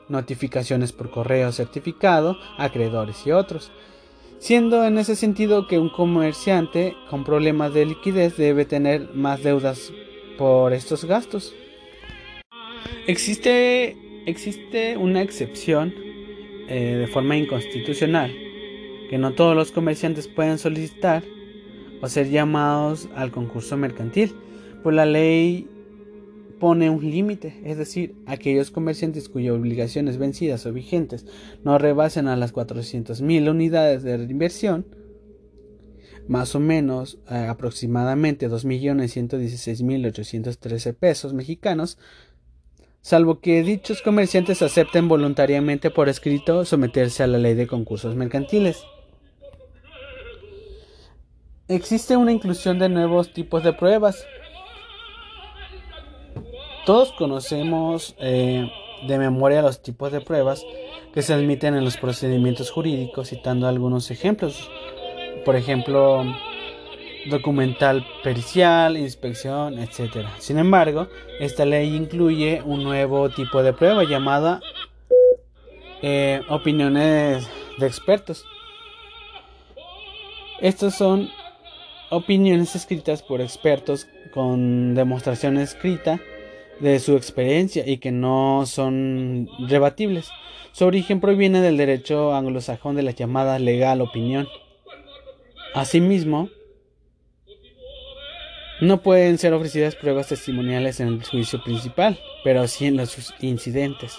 notificaciones 0.08 0.92
por 0.92 1.10
correo 1.10 1.52
certificado, 1.52 2.36
acreedores 2.58 3.26
y 3.26 3.32
otros, 3.32 3.70
siendo 4.42 4.84
en 4.84 4.98
ese 4.98 5.14
sentido 5.14 5.68
que 5.68 5.78
un 5.78 5.88
comerciante 5.88 6.96
con 7.08 7.22
problemas 7.22 7.72
de 7.74 7.86
liquidez 7.86 8.36
debe 8.36 8.64
tener 8.64 9.14
más 9.14 9.44
deudas 9.44 9.92
por 10.36 10.72
estos 10.72 11.04
gastos. 11.04 11.54
Existe, 13.06 13.96
existe 14.26 14.96
una 14.96 15.22
excepción 15.22 15.94
eh, 16.66 16.96
de 16.98 17.06
forma 17.06 17.36
inconstitucional 17.36 18.36
que 19.08 19.16
no 19.16 19.32
todos 19.32 19.54
los 19.54 19.70
comerciantes 19.70 20.26
pueden 20.26 20.58
solicitar 20.58 21.22
o 22.00 22.08
ser 22.08 22.28
llamados 22.28 23.08
al 23.14 23.30
concurso 23.30 23.76
mercantil, 23.76 24.34
pues 24.82 24.96
la 24.96 25.06
ley 25.06 25.68
pone 26.62 26.88
un 26.90 27.10
límite, 27.10 27.60
es 27.64 27.76
decir, 27.76 28.14
aquellos 28.24 28.70
comerciantes 28.70 29.28
cuyas 29.28 29.52
obligaciones 29.52 30.16
vencidas 30.16 30.64
o 30.64 30.72
vigentes 30.72 31.26
no 31.64 31.76
rebasen 31.76 32.28
a 32.28 32.36
las 32.36 32.54
400.000 32.54 33.50
unidades 33.50 34.04
de 34.04 34.14
inversión, 34.30 34.86
más 36.28 36.54
o 36.54 36.60
menos 36.60 37.18
eh, 37.28 37.46
aproximadamente 37.48 38.48
2.116.813 38.48 40.94
pesos 40.94 41.34
mexicanos, 41.34 41.98
salvo 43.00 43.40
que 43.40 43.64
dichos 43.64 44.00
comerciantes 44.00 44.62
acepten 44.62 45.08
voluntariamente 45.08 45.90
por 45.90 46.08
escrito 46.08 46.64
someterse 46.64 47.24
a 47.24 47.26
la 47.26 47.38
ley 47.38 47.54
de 47.54 47.66
concursos 47.66 48.14
mercantiles. 48.14 48.84
Existe 51.66 52.16
una 52.16 52.30
inclusión 52.30 52.78
de 52.78 52.88
nuevos 52.88 53.32
tipos 53.32 53.64
de 53.64 53.72
pruebas, 53.72 54.24
todos 56.84 57.12
conocemos 57.12 58.14
eh, 58.18 58.70
de 59.06 59.18
memoria 59.18 59.62
los 59.62 59.82
tipos 59.82 60.12
de 60.12 60.20
pruebas 60.20 60.64
que 61.12 61.22
se 61.22 61.34
admiten 61.34 61.74
en 61.74 61.84
los 61.84 61.96
procedimientos 61.96 62.70
jurídicos, 62.70 63.28
citando 63.28 63.66
algunos 63.66 64.10
ejemplos. 64.10 64.70
Por 65.44 65.56
ejemplo, 65.56 66.24
documental 67.30 68.06
pericial, 68.22 68.96
inspección, 68.96 69.78
etc. 69.78 70.26
Sin 70.38 70.58
embargo, 70.58 71.08
esta 71.40 71.64
ley 71.64 71.94
incluye 71.94 72.62
un 72.64 72.82
nuevo 72.82 73.28
tipo 73.30 73.62
de 73.62 73.72
prueba 73.72 74.04
llamada 74.04 74.60
eh, 76.00 76.40
opiniones 76.48 77.48
de 77.78 77.86
expertos. 77.86 78.44
Estos 80.60 80.94
son 80.94 81.28
opiniones 82.10 82.76
escritas 82.76 83.22
por 83.22 83.40
expertos 83.40 84.06
con 84.32 84.94
demostración 84.94 85.58
escrita 85.58 86.20
de 86.82 86.98
su 86.98 87.16
experiencia 87.16 87.84
y 87.86 87.98
que 87.98 88.10
no 88.10 88.64
son 88.66 89.48
rebatibles. 89.68 90.30
Su 90.72 90.84
origen 90.84 91.20
proviene 91.20 91.60
del 91.60 91.76
derecho 91.76 92.34
anglosajón 92.34 92.96
de 92.96 93.02
la 93.02 93.12
llamada 93.12 93.58
legal 93.58 94.00
opinión. 94.00 94.48
Asimismo, 95.74 96.48
no 98.80 99.00
pueden 99.00 99.38
ser 99.38 99.52
ofrecidas 99.52 99.94
pruebas 99.94 100.26
testimoniales 100.26 100.98
en 100.98 101.08
el 101.08 101.22
juicio 101.22 101.62
principal, 101.62 102.18
pero 102.42 102.66
sí 102.66 102.86
en 102.86 102.96
los 102.96 103.32
incidentes. 103.40 104.18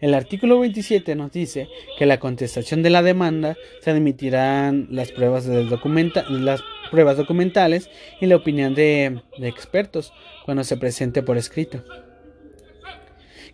El 0.00 0.14
artículo 0.14 0.58
27 0.58 1.14
nos 1.14 1.30
dice 1.32 1.68
que 1.96 2.06
la 2.06 2.18
contestación 2.18 2.82
de 2.82 2.90
la 2.90 3.02
demanda 3.02 3.56
se 3.80 3.92
admitirán 3.92 4.88
las 4.90 5.12
pruebas, 5.12 5.46
del 5.46 5.68
documenta 5.68 6.24
las 6.28 6.60
pruebas 6.90 7.16
documentales 7.16 7.90
y 8.20 8.26
la 8.26 8.36
opinión 8.36 8.74
de, 8.74 9.22
expertos 9.40 10.12
cuando 10.44 10.64
se 10.64 10.76
presente 10.76 11.22
por 11.22 11.36
escrito. 11.36 11.82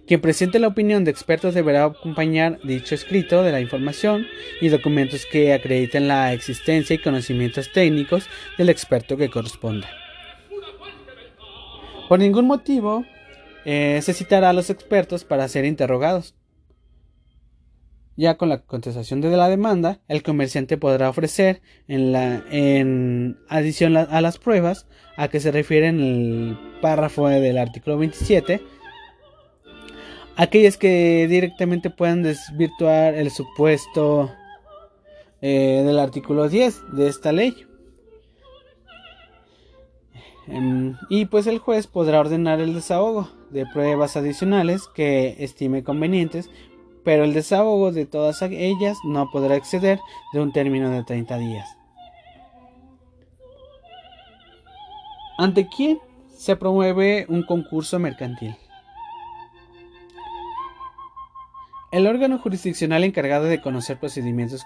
Quien 0.07 0.21
presente 0.21 0.59
la 0.59 0.69
opinión 0.69 1.05
de 1.05 1.11
expertos 1.11 1.55
deberá 1.55 1.85
acompañar 1.85 2.59
dicho 2.65 2.95
escrito 2.95 3.43
de 3.43 3.53
la 3.53 3.61
información 3.61 4.27
y 4.61 4.69
documentos 4.69 5.27
que 5.27 5.53
acrediten 5.53 6.09
la 6.09 6.33
existencia 6.33 6.95
y 6.95 6.99
conocimientos 6.99 7.73
técnicos 7.73 8.27
del 8.59 8.69
experto 8.69 9.17
que 9.17 9.31
corresponda. 9.31 9.89
Por 12.09 12.19
ningún 12.19 12.47
motivo 12.47 13.07
eh, 13.65 14.01
se 14.03 14.13
citará 14.13 14.51
a 14.51 14.53
los 14.53 14.71
expertos 14.71 15.25
para 15.25 15.49
ser 15.49 15.65
interrogados. 15.65 16.35
Ya 18.17 18.37
con 18.37 18.51
la 18.51 18.59
contestación 18.59 19.21
de 19.21 19.35
la 19.37 19.49
demanda, 19.49 20.01
el 20.07 20.23
comerciante 20.23 20.77
podrá 20.77 21.09
ofrecer 21.09 21.63
en, 21.89 22.13
la, 22.13 22.43
en 22.51 23.39
adición 23.49 23.97
a 23.97 24.21
las 24.21 24.39
pruebas 24.39 24.87
a 25.17 25.29
que 25.29 25.41
se 25.41 25.51
refiere 25.51 25.89
en 25.89 26.01
el 26.01 26.59
párrafo 26.83 27.29
del 27.29 27.57
artículo 27.57 27.97
27, 27.97 28.61
aquellas 30.37 30.77
que 30.77 31.27
directamente 31.29 31.89
puedan 31.89 32.23
desvirtuar 32.23 33.15
el 33.15 33.31
supuesto 33.31 34.31
eh, 35.41 35.83
del 35.85 35.99
artículo 35.99 36.49
10 36.49 36.93
de 36.93 37.09
esta 37.09 37.33
ley. 37.33 37.67
Em, 40.49 40.97
y 41.09 41.27
pues 41.27 41.47
el 41.47 41.59
juez 41.59 41.87
podrá 41.87 42.21
ordenar 42.21 42.61
el 42.61 42.75
desahogo 42.75 43.31
de 43.51 43.65
pruebas 43.67 44.17
adicionales 44.17 44.89
que 44.93 45.37
estime 45.39 45.85
convenientes, 45.85 46.51
pero 47.05 47.25
el 47.25 47.35
desahogo 47.35 47.93
de 47.93 48.07
todas 48.07 48.43
ellas 48.43 48.99
no 49.05 49.31
podrá 49.31 49.57
exceder 49.57 50.01
de 50.33 50.41
un 50.41 50.53
término 50.53 50.91
de 50.91 51.05
30 51.05 51.39
días. 51.39 51.77
¿Ante 55.39 55.67
quién 55.69 55.99
se 56.37 56.57
promueve 56.57 57.27
un 57.29 57.43
concurso 57.43 57.99
mercantil? 57.99 58.57
El 61.91 62.07
órgano 62.07 62.39
jurisdiccional 62.39 63.05
encargado 63.05 63.45
de 63.45 63.61
conocer 63.61 63.99
procedimientos, 63.99 64.65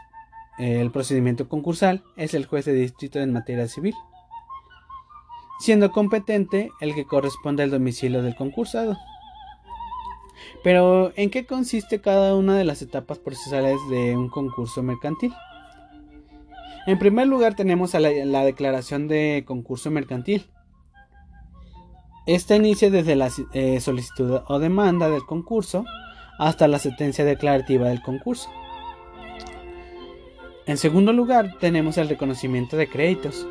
el 0.58 0.90
procedimiento 0.90 1.48
concursal 1.48 2.04
es 2.16 2.34
el 2.34 2.46
juez 2.46 2.64
de 2.64 2.74
distrito 2.74 3.18
en 3.18 3.32
materia 3.32 3.66
civil 3.68 3.94
siendo 5.58 5.90
competente 5.90 6.70
el 6.80 6.94
que 6.94 7.06
corresponde 7.06 7.62
al 7.62 7.70
domicilio 7.70 8.22
del 8.22 8.36
concursado. 8.36 8.96
Pero, 10.62 11.12
¿en 11.16 11.30
qué 11.30 11.46
consiste 11.46 12.00
cada 12.00 12.34
una 12.34 12.56
de 12.56 12.64
las 12.64 12.82
etapas 12.82 13.18
procesales 13.18 13.76
de 13.90 14.16
un 14.16 14.28
concurso 14.28 14.82
mercantil? 14.82 15.32
En 16.86 16.98
primer 16.98 17.26
lugar 17.26 17.54
tenemos 17.54 17.94
la, 17.94 18.44
declaración 18.44 19.08
de 19.08 19.44
concurso 19.46 19.90
mercantil. 19.90 20.46
Esta 22.26 22.54
inicia 22.56 22.90
desde 22.90 23.16
la 23.16 23.30
eh, 23.52 23.80
solicitud 23.80 24.40
o 24.46 24.58
demanda 24.58 25.08
del 25.10 25.24
concurso 25.26 25.84
hasta 26.38 26.68
la 26.68 26.78
sentencia 26.78 27.24
declarativa 27.24 27.88
del 27.88 28.02
concurso. 28.02 28.48
En 30.66 30.76
segundo 30.76 31.12
lugar, 31.12 31.56
tenemos 31.60 31.96
el 31.98 32.08
reconocimiento 32.08 32.76
de 32.76 32.88
créditos. 32.88 33.46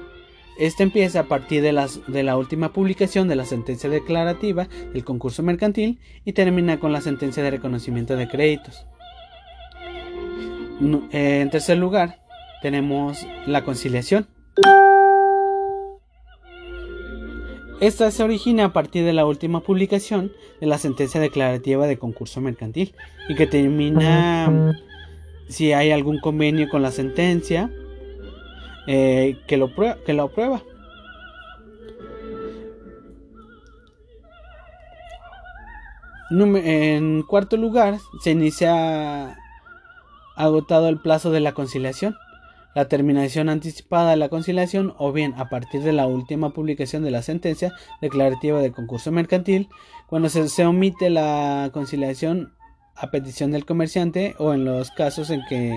Este 0.57 0.83
empieza 0.83 1.21
a 1.21 1.23
partir 1.23 1.61
de, 1.61 1.73
de, 2.07 2.23
la 2.23 2.37
última 2.37 2.71
publicación 2.71 3.27
de 3.27 3.35
la 3.35 3.45
sentencia 3.45 3.89
declarativa 3.89 4.67
del 4.93 5.03
concurso 5.03 5.43
mercantil 5.43 5.99
y 6.23 6.33
termina 6.33 6.79
con 6.79 6.93
la 6.93 7.01
sentencia 7.01 7.43
de 7.43 7.51
reconocimiento 7.51 8.15
de 8.15 8.27
créditos. 8.27 8.85
Eh, 11.11 11.41
en 11.41 11.49
tercer 11.49 11.77
lugar, 11.77 12.19
tenemos 12.61 13.25
la 13.45 13.63
conciliación. 13.63 14.27
Esta 17.81 18.09
se 18.09 18.23
origina 18.23 18.65
a 18.65 18.73
partir 18.73 19.03
de 19.03 19.11
la 19.11 19.25
última 19.25 19.59
publicación 19.59 20.31
de 20.61 20.67
la 20.67 20.77
sentencia 20.77 21.19
declarativa 21.19 21.87
de 21.87 21.97
concurso 21.97 22.39
mercantil 22.39 22.95
y 23.27 23.35
que 23.35 23.47
termina 23.47 24.73
si 25.49 25.73
hay 25.73 25.91
algún 25.91 26.19
convenio 26.19 26.69
con 26.69 26.81
la 26.81 26.91
sentencia 26.91 27.69
eh, 28.87 29.37
que, 29.47 29.57
lo 29.57 29.71
que 30.05 30.13
lo 30.13 30.23
aprueba. 30.23 30.63
En 36.29 37.21
cuarto 37.23 37.55
lugar, 37.57 37.99
se 38.21 38.31
inicia 38.31 39.37
agotado 40.35 40.89
el 40.89 40.99
plazo 40.99 41.31
de 41.31 41.39
la 41.39 41.53
conciliación 41.53 42.15
la 42.75 42.89
terminación 42.89 43.47
anticipada 43.49 44.11
de 44.11 44.17
la 44.17 44.29
conciliación 44.29 44.93
o 44.97 45.13
bien 45.13 45.33
a 45.37 45.49
partir 45.49 45.81
de 45.81 45.93
la 45.93 46.05
última 46.07 46.51
publicación 46.51 47.03
de 47.03 47.11
la 47.11 47.23
sentencia 47.23 47.73
declarativa 48.01 48.59
del 48.59 48.73
concurso 48.73 49.11
mercantil, 49.13 49.69
cuando 50.07 50.27
se, 50.27 50.65
omite 50.65 51.09
la 51.09 51.69
conciliación 51.73 52.53
a 52.95 53.11
petición 53.11 53.51
del 53.51 53.65
comerciante 53.65 54.35
o 54.39 54.53
en 54.53 54.65
los 54.65 54.91
casos 54.91 55.29
en 55.29 55.41
que 55.47 55.73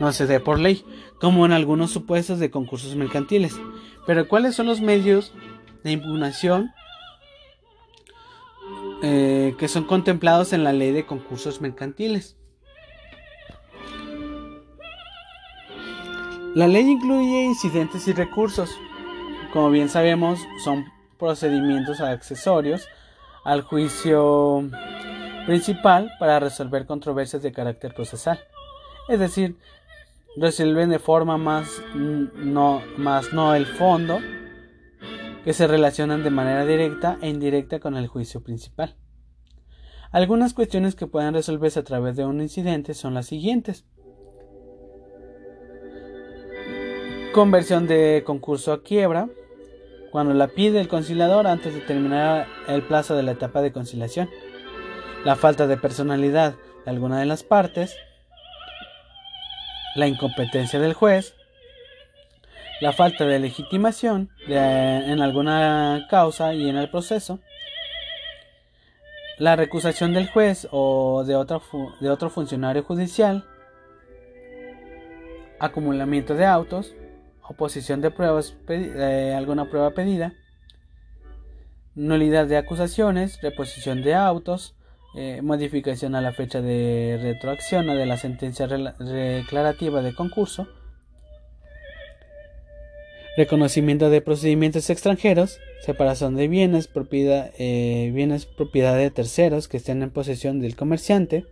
no 0.00 0.12
se 0.12 0.26
dé 0.26 0.40
por 0.40 0.58
ley, 0.58 0.84
como 1.20 1.46
en 1.46 1.52
algunos 1.52 1.90
supuestos 1.90 2.38
de 2.38 2.50
concursos 2.50 2.94
mercantiles. 2.96 3.58
Pero 4.06 4.28
¿cuáles 4.28 4.54
son 4.54 4.66
los 4.66 4.80
medios 4.80 5.32
de 5.84 5.92
impugnación 5.92 6.72
eh, 9.02 9.54
que 9.58 9.68
son 9.68 9.84
contemplados 9.84 10.52
en 10.52 10.64
la 10.64 10.72
ley 10.72 10.92
de 10.92 11.06
concursos 11.06 11.60
mercantiles? 11.60 12.36
La 16.54 16.66
ley 16.66 16.88
incluye 16.88 17.44
incidentes 17.44 18.08
y 18.08 18.14
recursos. 18.14 18.70
Como 19.52 19.70
bien 19.70 19.88
sabemos, 19.88 20.40
son 20.64 20.86
procedimientos 21.18 22.00
accesorios 22.00 22.88
al 23.44 23.62
juicio 23.62 24.68
principal 25.46 26.10
para 26.18 26.40
resolver 26.40 26.86
controversias 26.86 27.42
de 27.42 27.52
carácter 27.52 27.94
procesal. 27.94 28.40
Es 29.08 29.20
decir, 29.20 29.56
resuelven 30.36 30.90
de 30.90 30.98
forma 30.98 31.38
más 31.38 31.82
no, 31.94 32.82
más 32.96 33.32
no 33.32 33.54
el 33.54 33.66
fondo, 33.66 34.18
que 35.44 35.52
se 35.52 35.66
relacionan 35.66 36.22
de 36.24 36.30
manera 36.30 36.66
directa 36.66 37.18
e 37.22 37.28
indirecta 37.28 37.80
con 37.80 37.96
el 37.96 38.06
juicio 38.08 38.42
principal. 38.42 38.96
Algunas 40.12 40.54
cuestiones 40.54 40.94
que 40.94 41.06
pueden 41.06 41.34
resolverse 41.34 41.80
a 41.80 41.84
través 41.84 42.16
de 42.16 42.24
un 42.24 42.40
incidente 42.40 42.94
son 42.94 43.14
las 43.14 43.26
siguientes. 43.26 43.84
Conversión 47.32 47.86
de 47.86 48.22
concurso 48.24 48.72
a 48.72 48.82
quiebra. 48.82 49.28
Cuando 50.10 50.32
la 50.32 50.48
pide 50.48 50.80
el 50.80 50.88
conciliador 50.88 51.46
antes 51.46 51.74
de 51.74 51.80
terminar 51.80 52.46
el 52.66 52.82
plazo 52.82 53.14
de 53.14 53.22
la 53.22 53.32
etapa 53.32 53.60
de 53.60 53.72
conciliación. 53.72 54.30
La 55.24 55.36
falta 55.36 55.66
de 55.66 55.76
personalidad 55.76 56.54
de 56.84 56.90
alguna 56.90 57.20
de 57.20 57.26
las 57.26 57.42
partes. 57.42 57.94
La 59.96 60.06
incompetencia 60.06 60.78
del 60.78 60.94
juez. 60.94 61.34
La 62.80 62.92
falta 62.92 63.24
de 63.26 63.40
legitimación 63.40 64.30
en 64.46 65.20
alguna 65.20 66.06
causa 66.08 66.54
y 66.54 66.68
en 66.68 66.76
el 66.76 66.90
proceso. 66.90 67.40
La 69.38 69.56
recusación 69.56 70.12
del 70.12 70.28
juez 70.28 70.68
o 70.70 71.24
de 71.24 71.34
otro, 71.34 71.62
de 72.00 72.10
otro 72.10 72.30
funcionario 72.30 72.82
judicial. 72.84 73.44
Acumulamiento 75.58 76.34
de 76.34 76.44
autos 76.44 76.94
oposición 77.48 78.00
de 78.00 78.10
pruebas, 78.10 78.56
eh, 78.68 79.34
alguna 79.36 79.70
prueba 79.70 79.92
pedida, 79.92 80.34
nulidad 81.94 82.46
de 82.46 82.56
acusaciones, 82.56 83.40
reposición 83.40 84.02
de 84.02 84.14
autos, 84.14 84.75
eh, 85.16 85.40
modificación 85.42 86.14
a 86.14 86.20
la 86.20 86.32
fecha 86.32 86.60
de 86.60 87.18
retroacción 87.22 87.88
o 87.88 87.96
de 87.96 88.04
la 88.04 88.18
sentencia 88.18 88.66
declarativa 88.66 90.02
de 90.02 90.14
concurso, 90.14 90.68
reconocimiento 93.36 94.10
de 94.10 94.20
procedimientos 94.20 94.90
extranjeros, 94.90 95.58
separación 95.80 96.36
de 96.36 96.48
bienes, 96.48 96.86
propiedad, 96.86 97.50
eh, 97.58 98.10
bienes 98.14 98.44
propiedad 98.44 98.96
de 98.96 99.10
terceros 99.10 99.68
que 99.68 99.78
estén 99.78 100.02
en 100.02 100.10
posesión 100.10 100.60
del 100.60 100.76
comerciante, 100.76 101.46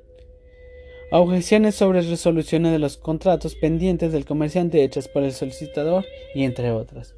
objeciones 1.10 1.74
sobre 1.74 2.02
resoluciones 2.02 2.70
de 2.72 2.78
los 2.78 2.98
contratos 2.98 3.54
pendientes 3.54 4.12
del 4.12 4.26
comerciante 4.26 4.84
hechas 4.84 5.08
por 5.08 5.22
el 5.22 5.32
solicitador 5.32 6.04
y 6.34 6.44
entre 6.44 6.70
otras. 6.70 7.14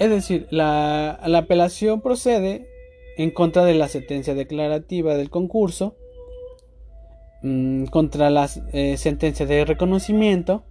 Es 0.00 0.08
decir, 0.08 0.48
la, 0.50 1.10
apelación 1.36 2.00
procede 2.00 2.66
en 3.18 3.30
contra 3.30 3.66
de 3.66 3.74
la 3.74 3.86
sentencia 3.86 4.34
declarativa 4.34 5.14
del 5.14 5.28
concurso, 5.28 5.94
mm, 7.42 7.84
contra 7.84 8.30
la 8.30 8.48
eh, 8.72 8.96
sentencia 8.96 9.44
de 9.44 9.66
reconocimiento, 9.66 10.64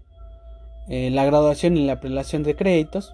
eh, 0.87 1.11
la 1.11 1.25
graduación 1.25 1.77
y 1.77 1.85
la 1.85 1.93
apelación 1.93 2.41
de 2.41 2.55
créditos, 2.55 3.13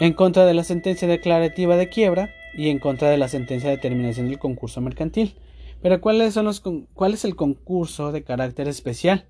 en 0.00 0.12
contra 0.12 0.44
de 0.44 0.52
la 0.52 0.64
sentencia 0.64 1.08
declarativa 1.08 1.78
de 1.78 1.88
quiebra 1.88 2.28
y 2.54 2.68
en 2.68 2.78
contra 2.78 3.08
de 3.08 3.16
la 3.16 3.28
sentencia 3.28 3.70
de 3.70 3.78
terminación 3.78 4.28
del 4.28 4.38
concurso 4.38 4.82
mercantil. 4.82 5.34
Pero 5.80 6.02
¿cuáles 6.02 6.34
son 6.34 6.44
los, 6.44 6.62
¿cuál 6.92 7.14
es 7.14 7.24
el 7.24 7.36
concurso 7.36 8.12
de 8.12 8.22
carácter 8.22 8.68
especial 8.68 9.24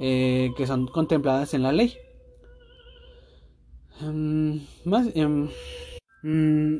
eh, 0.00 0.50
que 0.56 0.66
son 0.66 0.88
contempladas 0.88 1.54
en 1.54 1.62
la 1.62 1.70
ley? 1.70 1.94
Em, 4.02 4.60
mm, 6.22 6.78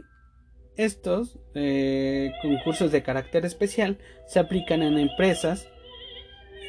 estos 0.76 1.38
eh, 1.54 2.32
concursos 2.42 2.90
de 2.92 3.02
carácter 3.02 3.44
especial 3.44 3.98
se 4.26 4.38
aplican 4.38 4.82
en 4.82 4.98
empresas 4.98 5.68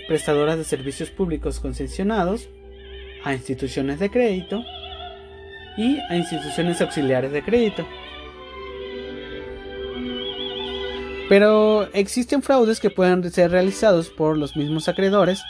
prestadoras 0.07 0.57
de 0.57 0.63
servicios 0.63 1.09
públicos 1.09 1.59
concesionados, 1.59 2.49
a 3.23 3.33
instituciones 3.33 3.99
de 3.99 4.09
crédito 4.09 4.63
y 5.77 5.99
a 6.09 6.17
instituciones 6.17 6.81
auxiliares 6.81 7.31
de 7.31 7.43
crédito. 7.43 7.87
Pero 11.29 11.87
existen 11.93 12.41
fraudes 12.41 12.81
que 12.81 12.89
pueden 12.89 13.31
ser 13.31 13.51
realizados 13.51 14.09
por 14.09 14.37
los 14.37 14.57
mismos 14.57 14.89
acreedores. 14.89 15.41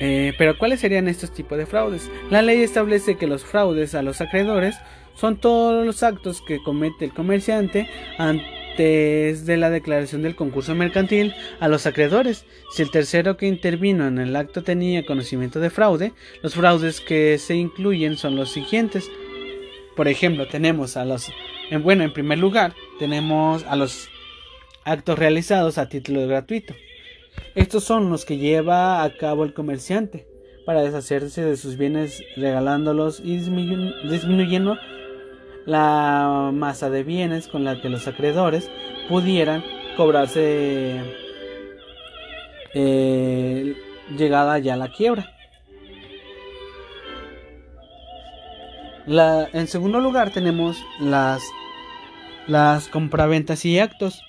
Eh, 0.00 0.32
pero 0.38 0.58
¿cuáles 0.58 0.80
serían 0.80 1.08
estos 1.08 1.32
tipos 1.32 1.56
de 1.58 1.66
fraudes? 1.66 2.10
La 2.30 2.42
ley 2.42 2.62
establece 2.62 3.16
que 3.16 3.26
los 3.26 3.44
fraudes 3.44 3.94
a 3.94 4.02
los 4.02 4.20
acreedores 4.20 4.76
son 5.14 5.36
todos 5.36 5.86
los 5.86 6.02
actos 6.02 6.42
que 6.42 6.62
comete 6.62 7.04
el 7.04 7.12
comerciante 7.12 7.88
antes 8.18 9.46
de 9.46 9.56
la 9.56 9.70
declaración 9.70 10.22
del 10.22 10.34
concurso 10.34 10.74
mercantil 10.74 11.32
a 11.60 11.68
los 11.68 11.86
acreedores. 11.86 12.44
Si 12.72 12.82
el 12.82 12.90
tercero 12.90 13.36
que 13.36 13.46
intervino 13.46 14.06
en 14.08 14.18
el 14.18 14.34
acto 14.34 14.64
tenía 14.64 15.06
conocimiento 15.06 15.60
de 15.60 15.70
fraude, 15.70 16.12
los 16.42 16.54
fraudes 16.54 17.00
que 17.00 17.38
se 17.38 17.54
incluyen 17.54 18.16
son 18.16 18.34
los 18.34 18.50
siguientes. 18.50 19.08
Por 19.94 20.08
ejemplo, 20.08 20.48
tenemos 20.48 20.96
a 20.96 21.04
los 21.04 21.30
en, 21.70 21.82
bueno, 21.82 22.04
en 22.04 22.12
primer 22.12 22.38
lugar, 22.38 22.74
tenemos 22.98 23.64
a 23.64 23.76
los 23.76 24.08
actos 24.84 25.18
realizados 25.18 25.78
a 25.78 25.88
título 25.88 26.26
gratuito. 26.26 26.74
Estos 27.54 27.84
son 27.84 28.10
los 28.10 28.24
que 28.24 28.38
lleva 28.38 29.02
a 29.02 29.16
cabo 29.16 29.44
el 29.44 29.54
comerciante 29.54 30.26
para 30.66 30.82
deshacerse 30.82 31.44
de 31.44 31.56
sus 31.56 31.76
bienes 31.76 32.22
regalándolos 32.36 33.20
y 33.20 33.36
disminuyendo 33.36 34.78
la 35.66 36.50
masa 36.52 36.90
de 36.90 37.02
bienes 37.02 37.48
con 37.48 37.64
la 37.64 37.80
que 37.80 37.88
los 37.88 38.06
acreedores 38.08 38.70
pudieran 39.08 39.62
cobrarse 39.96 41.00
eh, 42.74 43.76
llegada 44.16 44.58
ya 44.58 44.76
la 44.76 44.88
quiebra. 44.88 45.30
en 49.06 49.68
segundo 49.68 50.00
lugar 50.00 50.30
tenemos 50.30 50.82
las, 51.00 51.42
las 52.46 52.88
compraventas 52.88 53.64
y 53.64 53.78
actos. 53.78 54.22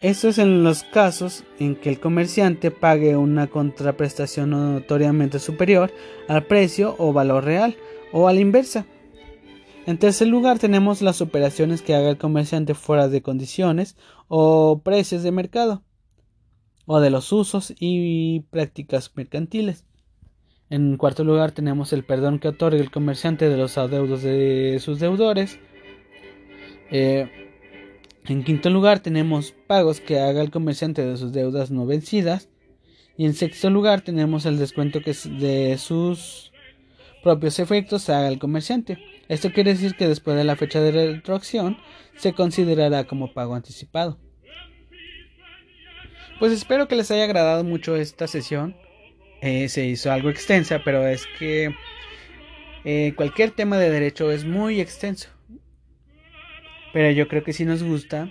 Esto 0.00 0.28
es 0.28 0.38
en 0.38 0.64
los 0.64 0.82
casos 0.82 1.44
en 1.58 1.76
que 1.76 1.90
el 1.90 2.00
comerciante 2.00 2.70
pague 2.70 3.18
una 3.18 3.48
contraprestación 3.48 4.48
notoriamente 4.48 5.38
superior 5.38 5.92
al 6.26 6.46
precio 6.46 6.96
o 6.98 7.12
valor 7.12 7.44
real 7.44 7.76
o 8.10 8.26
a 8.26 8.32
la 8.32 8.40
inversa. 8.40 8.86
En 9.84 9.98
tercer 9.98 10.28
lugar 10.28 10.58
tenemos 10.58 11.02
las 11.02 11.20
operaciones 11.20 11.82
que 11.82 11.94
haga 11.94 12.08
el 12.08 12.16
comerciante 12.16 12.72
fuera 12.72 13.08
de 13.08 13.20
condiciones 13.20 13.98
o 14.26 14.80
precios 14.82 15.22
de 15.22 15.32
mercado 15.32 15.82
o 16.86 17.00
de 17.00 17.10
los 17.10 17.30
usos 17.30 17.74
y 17.78 18.40
prácticas 18.48 19.12
mercantiles. 19.14 19.84
En 20.70 20.96
cuarto 20.96 21.24
lugar 21.24 21.52
tenemos 21.52 21.92
el 21.92 22.04
perdón 22.04 22.38
que 22.38 22.48
otorga 22.48 22.80
el 22.80 22.90
comerciante 22.90 23.50
de 23.50 23.56
los 23.58 23.76
adeudos 23.76 24.22
de 24.22 24.78
sus 24.80 24.98
deudores. 24.98 25.58
Eh, 26.90 27.49
en 28.26 28.44
quinto 28.44 28.70
lugar 28.70 29.00
tenemos 29.00 29.54
pagos 29.66 30.00
que 30.00 30.20
haga 30.20 30.42
el 30.42 30.50
comerciante 30.50 31.04
de 31.04 31.16
sus 31.16 31.32
deudas 31.32 31.70
no 31.70 31.86
vencidas. 31.86 32.48
Y 33.16 33.26
en 33.26 33.34
sexto 33.34 33.68
lugar 33.70 34.00
tenemos 34.00 34.46
el 34.46 34.58
descuento 34.58 35.00
que 35.00 35.14
de 35.38 35.76
sus 35.78 36.52
propios 37.22 37.58
efectos 37.58 38.08
haga 38.08 38.28
el 38.28 38.38
comerciante. 38.38 38.98
Esto 39.28 39.52
quiere 39.52 39.74
decir 39.74 39.94
que 39.94 40.08
después 40.08 40.36
de 40.36 40.44
la 40.44 40.56
fecha 40.56 40.80
de 40.80 40.92
retroacción 40.92 41.76
se 42.16 42.32
considerará 42.32 43.04
como 43.04 43.32
pago 43.32 43.54
anticipado. 43.54 44.18
Pues 46.38 46.52
espero 46.52 46.88
que 46.88 46.96
les 46.96 47.10
haya 47.10 47.24
agradado 47.24 47.62
mucho 47.64 47.96
esta 47.96 48.26
sesión. 48.26 48.74
Eh, 49.42 49.68
se 49.68 49.86
hizo 49.86 50.10
algo 50.10 50.30
extensa, 50.30 50.80
pero 50.84 51.06
es 51.06 51.26
que 51.38 51.74
eh, 52.84 53.12
cualquier 53.16 53.50
tema 53.50 53.78
de 53.78 53.90
derecho 53.90 54.30
es 54.30 54.44
muy 54.44 54.80
extenso. 54.80 55.28
Pero 56.92 57.10
yo 57.10 57.28
creo 57.28 57.44
que 57.44 57.52
si 57.52 57.64
nos 57.64 57.82
gusta, 57.82 58.30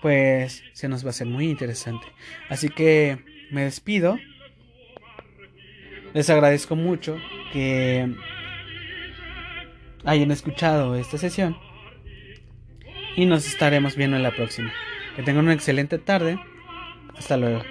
pues 0.00 0.64
se 0.72 0.88
nos 0.88 1.04
va 1.04 1.08
a 1.08 1.10
hacer 1.10 1.26
muy 1.26 1.48
interesante. 1.48 2.06
Así 2.48 2.68
que 2.68 3.18
me 3.50 3.64
despido. 3.64 4.18
Les 6.14 6.28
agradezco 6.30 6.76
mucho 6.76 7.18
que 7.52 8.14
hayan 10.04 10.30
escuchado 10.30 10.96
esta 10.96 11.18
sesión. 11.18 11.56
Y 13.16 13.26
nos 13.26 13.46
estaremos 13.46 13.96
viendo 13.96 14.16
en 14.16 14.22
la 14.22 14.30
próxima. 14.30 14.72
Que 15.16 15.22
tengan 15.22 15.44
una 15.44 15.54
excelente 15.54 15.98
tarde. 15.98 16.38
Hasta 17.16 17.36
luego. 17.36 17.62